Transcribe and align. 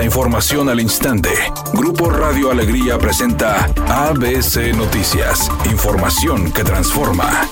La 0.00 0.06
información 0.06 0.70
al 0.70 0.80
instante. 0.80 1.28
Grupo 1.74 2.08
Radio 2.08 2.50
Alegría 2.50 2.96
presenta 2.96 3.66
ABC 3.86 4.74
Noticias. 4.74 5.50
Información 5.70 6.50
que 6.54 6.64
transforma. 6.64 7.46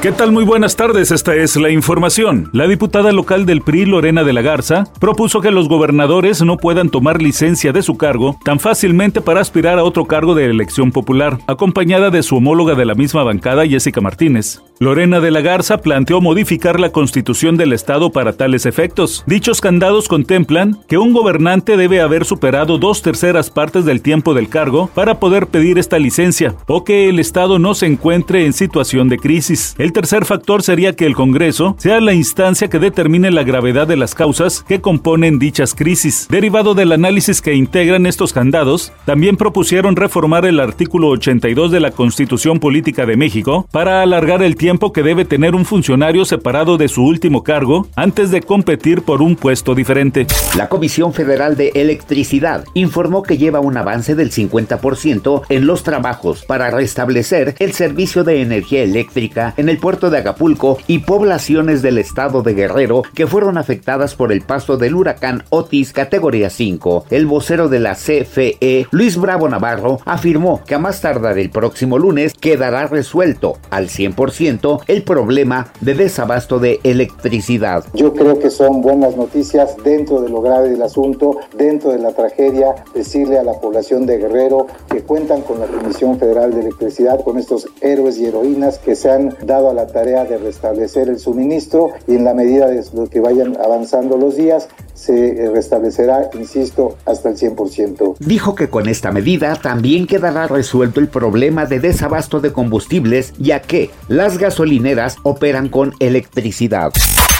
¿Qué 0.00 0.10
tal? 0.10 0.32
Muy 0.32 0.44
buenas 0.44 0.74
tardes, 0.74 1.10
esta 1.10 1.34
es 1.34 1.56
la 1.56 1.68
información. 1.68 2.48
La 2.54 2.66
diputada 2.66 3.12
local 3.12 3.44
del 3.44 3.60
PRI, 3.60 3.84
Lorena 3.84 4.24
de 4.24 4.32
la 4.32 4.40
Garza, 4.40 4.84
propuso 5.00 5.42
que 5.42 5.50
los 5.50 5.68
gobernadores 5.68 6.40
no 6.40 6.56
puedan 6.56 6.88
tomar 6.88 7.20
licencia 7.20 7.72
de 7.72 7.82
su 7.82 7.98
cargo 7.98 8.38
tan 8.42 8.58
fácilmente 8.58 9.20
para 9.20 9.42
aspirar 9.42 9.78
a 9.78 9.84
otro 9.84 10.06
cargo 10.06 10.34
de 10.34 10.46
elección 10.46 10.92
popular, 10.92 11.38
acompañada 11.46 12.08
de 12.08 12.22
su 12.22 12.36
homóloga 12.38 12.74
de 12.74 12.86
la 12.86 12.94
misma 12.94 13.22
bancada, 13.22 13.66
Jessica 13.66 14.00
Martínez. 14.00 14.62
Lorena 14.82 15.20
de 15.20 15.30
la 15.30 15.42
Garza 15.42 15.78
planteó 15.78 16.20
modificar 16.20 16.80
la 16.80 16.90
constitución 16.90 17.56
del 17.56 17.72
Estado 17.72 18.10
para 18.10 18.32
tales 18.32 18.66
efectos. 18.66 19.22
Dichos 19.28 19.60
candados 19.60 20.08
contemplan 20.08 20.76
que 20.88 20.98
un 20.98 21.12
gobernante 21.12 21.76
debe 21.76 22.00
haber 22.00 22.24
superado 22.24 22.78
dos 22.78 23.00
terceras 23.00 23.48
partes 23.48 23.84
del 23.84 24.02
tiempo 24.02 24.34
del 24.34 24.48
cargo 24.48 24.90
para 24.92 25.20
poder 25.20 25.46
pedir 25.46 25.78
esta 25.78 26.00
licencia, 26.00 26.56
o 26.66 26.82
que 26.82 27.08
el 27.08 27.20
Estado 27.20 27.60
no 27.60 27.74
se 27.74 27.86
encuentre 27.86 28.44
en 28.44 28.52
situación 28.52 29.08
de 29.08 29.18
crisis. 29.18 29.76
El 29.78 29.92
tercer 29.92 30.24
factor 30.24 30.64
sería 30.64 30.96
que 30.96 31.06
el 31.06 31.14
Congreso 31.14 31.76
sea 31.78 32.00
la 32.00 32.12
instancia 32.12 32.66
que 32.66 32.80
determine 32.80 33.30
la 33.30 33.44
gravedad 33.44 33.86
de 33.86 33.96
las 33.96 34.16
causas 34.16 34.64
que 34.66 34.80
componen 34.80 35.38
dichas 35.38 35.76
crisis. 35.76 36.26
Derivado 36.28 36.74
del 36.74 36.90
análisis 36.90 37.40
que 37.40 37.54
integran 37.54 38.04
estos 38.04 38.32
candados, 38.32 38.92
también 39.04 39.36
propusieron 39.36 39.94
reformar 39.94 40.44
el 40.44 40.58
artículo 40.58 41.10
82 41.10 41.70
de 41.70 41.78
la 41.78 41.92
Constitución 41.92 42.58
Política 42.58 43.06
de 43.06 43.16
México 43.16 43.68
para 43.70 44.02
alargar 44.02 44.42
el 44.42 44.56
tiempo 44.56 44.71
que 44.72 45.02
debe 45.02 45.24
tener 45.24 45.54
un 45.54 45.64
funcionario 45.66 46.24
separado 46.24 46.78
de 46.78 46.88
su 46.88 47.04
último 47.04 47.44
cargo 47.44 47.86
antes 47.94 48.30
de 48.30 48.40
competir 48.40 49.02
por 49.02 49.20
un 49.20 49.36
puesto 49.36 49.74
diferente. 49.74 50.26
La 50.56 50.68
Comisión 50.68 51.12
Federal 51.12 51.56
de 51.56 51.72
Electricidad 51.74 52.64
informó 52.72 53.22
que 53.22 53.36
lleva 53.36 53.60
un 53.60 53.76
avance 53.76 54.14
del 54.14 54.30
50% 54.32 55.42
en 55.50 55.66
los 55.66 55.82
trabajos 55.82 56.44
para 56.46 56.70
restablecer 56.70 57.54
el 57.58 57.72
servicio 57.72 58.24
de 58.24 58.40
energía 58.40 58.82
eléctrica 58.82 59.52
en 59.58 59.68
el 59.68 59.78
puerto 59.78 60.10
de 60.10 60.18
Acapulco 60.18 60.78
y 60.86 61.00
poblaciones 61.00 61.82
del 61.82 61.98
estado 61.98 62.42
de 62.42 62.54
Guerrero 62.54 63.02
que 63.14 63.26
fueron 63.26 63.58
afectadas 63.58 64.14
por 64.14 64.32
el 64.32 64.40
paso 64.40 64.78
del 64.78 64.94
huracán 64.94 65.44
Otis 65.50 65.92
categoría 65.92 66.48
5. 66.48 67.06
El 67.10 67.26
vocero 67.26 67.68
de 67.68 67.80
la 67.80 67.94
CFE, 67.94 68.88
Luis 68.90 69.18
Bravo 69.18 69.48
Navarro, 69.48 70.00
afirmó 70.06 70.62
que 70.64 70.74
a 70.74 70.78
más 70.78 71.02
tardar 71.02 71.38
el 71.38 71.50
próximo 71.50 71.98
lunes 71.98 72.32
quedará 72.40 72.86
resuelto 72.86 73.58
al 73.70 73.88
100% 73.88 74.61
el 74.86 75.02
problema 75.02 75.72
de 75.80 75.94
desabasto 75.94 76.58
de 76.58 76.80
electricidad. 76.84 77.84
Yo 77.94 78.12
creo 78.12 78.38
que 78.38 78.50
son 78.50 78.80
buenas 78.80 79.16
noticias 79.16 79.76
dentro 79.82 80.20
de 80.20 80.28
lo 80.28 80.40
grave 80.40 80.70
del 80.70 80.82
asunto, 80.82 81.36
dentro 81.56 81.90
de 81.90 81.98
la 81.98 82.12
tragedia, 82.12 82.74
decirle 82.94 83.38
a 83.38 83.42
la 83.42 83.54
población 83.54 84.06
de 84.06 84.18
Guerrero 84.18 84.66
que 84.88 85.02
cuentan 85.02 85.42
con 85.42 85.58
la 85.58 85.66
Comisión 85.66 86.18
Federal 86.18 86.54
de 86.54 86.60
Electricidad, 86.60 87.22
con 87.24 87.38
estos 87.38 87.66
héroes 87.80 88.18
y 88.18 88.26
heroínas 88.26 88.78
que 88.78 88.94
se 88.94 89.10
han 89.10 89.36
dado 89.44 89.70
a 89.70 89.74
la 89.74 89.86
tarea 89.86 90.24
de 90.24 90.38
restablecer 90.38 91.08
el 91.08 91.18
suministro 91.18 91.90
y 92.06 92.14
en 92.14 92.24
la 92.24 92.34
medida 92.34 92.68
de 92.68 92.82
lo 92.94 93.08
que 93.08 93.20
vayan 93.20 93.56
avanzando 93.62 94.16
los 94.16 94.36
días, 94.36 94.68
se 95.02 95.50
restablecerá, 95.52 96.30
insisto, 96.34 96.96
hasta 97.06 97.30
el 97.30 97.36
100%. 97.36 98.16
Dijo 98.20 98.54
que 98.54 98.68
con 98.68 98.88
esta 98.88 99.10
medida 99.10 99.56
también 99.56 100.06
quedará 100.06 100.46
resuelto 100.46 101.00
el 101.00 101.08
problema 101.08 101.66
de 101.66 101.80
desabasto 101.80 102.40
de 102.40 102.52
combustibles, 102.52 103.32
ya 103.38 103.60
que 103.60 103.90
las 104.08 104.38
gasolineras 104.38 105.16
operan 105.24 105.68
con 105.68 105.92
electricidad. 105.98 106.92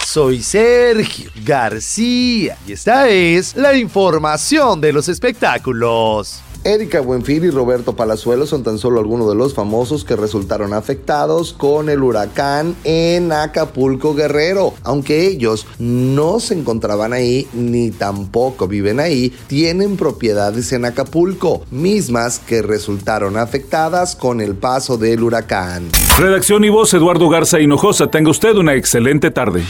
Soy 0.05 0.43
Sergio 0.43 1.31
García 1.45 2.59
y 2.67 2.73
esta 2.73 3.09
es 3.09 3.57
la 3.57 3.75
información 3.77 4.81
de 4.81 4.93
los 4.93 5.09
espectáculos. 5.09 6.43
Erika 6.65 7.01
Buenfil 7.01 7.45
y 7.45 7.51
Roberto 7.51 7.97
Palazuelo 7.97 8.47
son 8.47 8.63
tan 8.63 8.79
solo 8.79 9.01
algunos 9.01 9.29
de 9.29 9.35
los 9.35 9.53
famosos 9.53 10.05
que 10.05 10.15
resultaron 10.15 10.73
afectados 10.73 11.53
con 11.53 11.89
el 11.89 12.03
huracán 12.03 12.77
en 12.85 13.33
Acapulco 13.33 14.15
Guerrero. 14.15 14.73
Aunque 14.85 15.27
ellos 15.27 15.67
no 15.79 16.39
se 16.39 16.55
encontraban 16.55 17.13
ahí 17.13 17.49
ni 17.53 17.91
tampoco 17.91 18.69
viven 18.69 19.01
ahí, 19.01 19.35
tienen 19.49 19.97
propiedades 19.97 20.73
en 20.73 20.85
Acapulco, 20.85 21.63
mismas 21.73 22.39
que 22.39 22.63
resultaron 22.63 23.37
afectadas 23.37 24.15
con 24.15 24.41
el 24.41 24.55
paso 24.55 24.97
del 24.97 25.23
huracán. 25.25 25.91
Redacción 26.19 26.65
y 26.65 26.69
voz 26.69 26.95
Eduardo 26.95 27.29
Garza 27.29 27.59
Hinojosa. 27.59 28.07
Tenga 28.09 28.31
usted 28.31 28.55
una 28.55 28.75
excelente 28.75 29.31
tarde. 29.33 29.65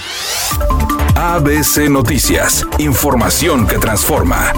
ABC 1.16 1.88
Noticias, 1.88 2.66
información 2.78 3.66
que 3.66 3.78
transforma. 3.78 4.52